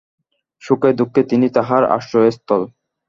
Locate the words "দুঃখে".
0.99-1.21